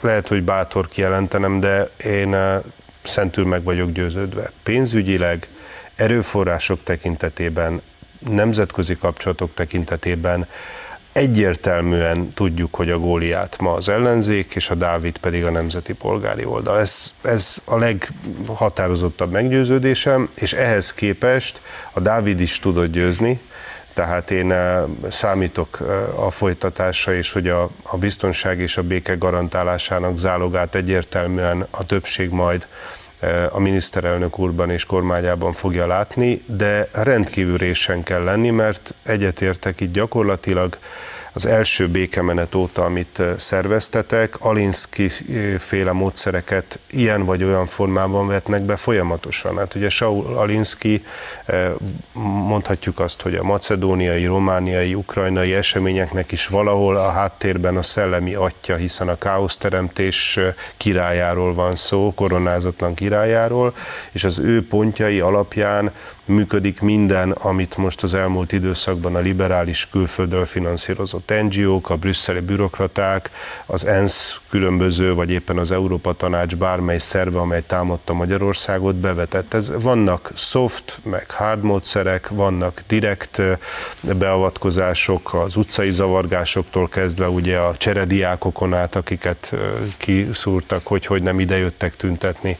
[0.00, 2.36] lehet, hogy bátor kijelentenem, de én
[3.02, 4.50] szentül meg vagyok győződve.
[4.62, 5.48] Pénzügyileg,
[5.96, 7.82] erőforrások tekintetében,
[8.18, 10.46] nemzetközi kapcsolatok tekintetében
[11.12, 16.44] egyértelműen tudjuk, hogy a Góliát ma az ellenzék, és a Dávid pedig a nemzeti polgári
[16.44, 16.78] oldal.
[16.78, 21.60] Ez, ez a leghatározottabb meggyőződésem, és ehhez képest
[21.92, 23.40] a Dávid is tudott győzni,
[23.94, 29.14] tehát én eh, számítok eh, a folytatásra, és hogy a, a biztonság és a béke
[29.14, 32.66] garantálásának zálogát egyértelműen a többség majd
[33.50, 39.92] a miniszterelnök úrban és kormányában fogja látni, de rendkívül résen kell lenni, mert egyetértek itt
[39.92, 40.78] gyakorlatilag
[41.38, 45.08] az első békemenet óta, amit szerveztetek, Alinsky
[45.58, 49.58] féle módszereket ilyen vagy olyan formában vetnek be folyamatosan.
[49.58, 51.04] Hát ugye Saul Alinsky,
[52.12, 58.76] mondhatjuk azt, hogy a macedóniai, romániai, ukrajnai eseményeknek is valahol a háttérben a szellemi atya,
[58.76, 60.38] hiszen a káoszteremtés
[60.76, 63.74] királyáról van szó, koronázatlan királyáról,
[64.12, 65.92] és az ő pontjai alapján
[66.28, 73.30] működik minden, amit most az elmúlt időszakban a liberális külföldről finanszírozott NGO-k, a brüsszeli bürokraták,
[73.66, 79.54] az ENSZ különböző, vagy éppen az Európa Tanács bármely szerve, amely támadta Magyarországot, bevetett.
[79.54, 83.42] Ez, vannak soft, meg hard módszerek, vannak direkt
[84.00, 89.54] beavatkozások, az utcai zavargásoktól kezdve ugye a cserediákokon át, akiket
[89.96, 92.58] kiszúrtak, hogy hogy nem idejöttek tüntetni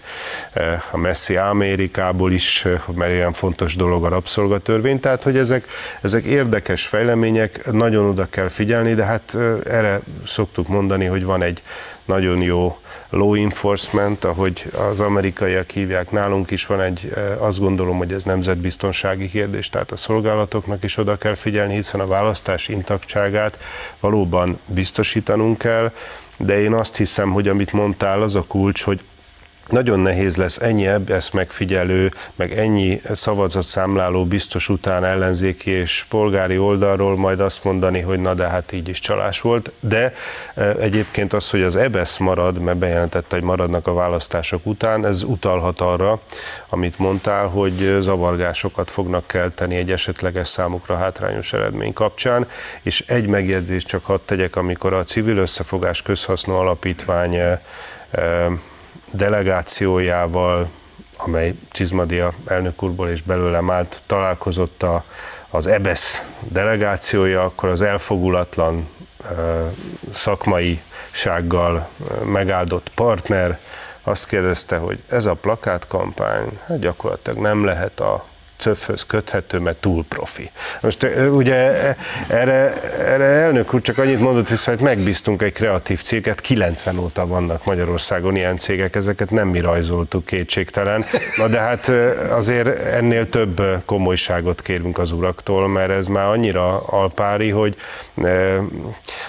[0.90, 5.66] a messzi Amerikából is, mert ilyen fontos dolog a rabszolgatörvény, tehát hogy ezek,
[6.02, 11.62] ezek érdekes fejlemények, nagyon oda kell figyelni, de hát erre szoktuk mondani, hogy van egy
[12.04, 12.78] nagyon jó
[13.10, 19.28] law enforcement, ahogy az amerikaiak hívják, nálunk is van egy, azt gondolom, hogy ez nemzetbiztonsági
[19.28, 23.58] kérdés, tehát a szolgálatoknak is oda kell figyelni, hiszen a választás intaktságát
[24.00, 25.92] valóban biztosítanunk kell,
[26.38, 29.00] de én azt hiszem, hogy amit mondtál, az a kulcs, hogy
[29.70, 37.16] nagyon nehéz lesz ennyi ezt megfigyelő, meg ennyi szavazatszámláló biztos után ellenzéki és polgári oldalról
[37.16, 39.72] majd azt mondani, hogy na de hát így is csalás volt.
[39.80, 40.12] De
[40.54, 45.22] e, egyébként az, hogy az EBESZ marad, mert bejelentette, hogy maradnak a választások után, ez
[45.22, 46.20] utalhat arra,
[46.68, 52.46] amit mondtál, hogy zavargásokat fognak kelteni egy esetleges számukra hátrányos eredmény kapcsán,
[52.82, 57.60] és egy megjegyzést csak hadd tegyek, amikor a civil összefogás közhasznú alapítvány e,
[58.10, 58.50] e,
[59.18, 60.70] delegációjával,
[61.16, 65.04] amely Csizmadia elnök úrból és belőlem állt, találkozott a,
[65.50, 68.88] az EBESZ delegációja, akkor az elfogulatlan
[70.12, 71.88] szakmai sággal
[72.24, 73.58] megáldott partner
[74.02, 78.24] azt kérdezte, hogy ez a plakátkampány hát gyakorlatilag nem lehet a
[78.58, 80.50] cöfhöz köthető, mert túl profi.
[80.80, 81.54] Most ugye
[82.28, 87.26] erre, erre elnök úr csak annyit mondott vissza, hogy megbíztunk egy kreatív céget, 90 óta
[87.26, 91.04] vannak Magyarországon ilyen cégek, ezeket nem mi rajzoltuk kétségtelen.
[91.36, 91.88] Na de hát
[92.30, 97.76] azért ennél több komolyságot kérünk az uraktól, mert ez már annyira alpári, hogy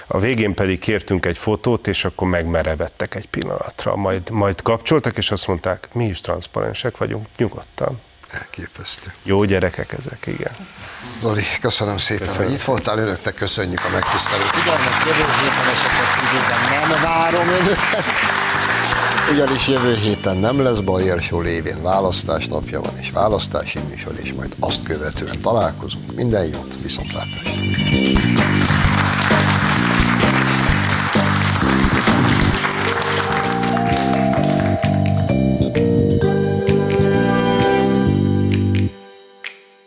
[0.06, 3.96] a végén pedig kértünk egy fotót, és akkor megmerevettek egy pillanatra.
[3.96, 8.00] Majd, majd kapcsoltak, és azt mondták, mi is transzparensek vagyunk, nyugodtan.
[8.32, 9.12] Elképesztő.
[9.22, 10.56] Jó gyerekek ezek, igen.
[11.22, 12.46] Zoli, köszönöm szépen, köszönöm.
[12.46, 15.04] hogy itt voltál, önöknek köszönjük a megtisztelő figyelmet.
[15.06, 18.04] Jövő héten esetleg időben nem várom önöket,
[19.32, 24.54] ugyanis jövő héten nem lesz Bajer lévén választás napja van, és választási műsor, és majd
[24.60, 26.14] azt követően találkozunk.
[26.14, 27.60] Minden jót, viszontlátásra!